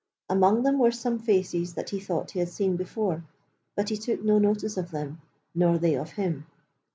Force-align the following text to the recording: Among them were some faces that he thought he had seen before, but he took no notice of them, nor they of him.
Among 0.31 0.63
them 0.63 0.79
were 0.79 0.89
some 0.89 1.19
faces 1.19 1.75
that 1.75 1.91
he 1.91 1.99
thought 1.99 2.31
he 2.31 2.39
had 2.39 2.49
seen 2.49 2.75
before, 2.75 3.23
but 3.75 3.89
he 3.89 3.97
took 3.97 4.23
no 4.23 4.39
notice 4.39 4.75
of 4.75 4.89
them, 4.89 5.21
nor 5.53 5.77
they 5.77 5.93
of 5.93 6.13
him. 6.13 6.47